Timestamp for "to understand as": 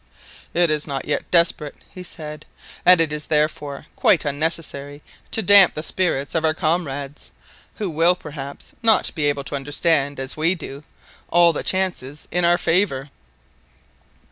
9.43-10.35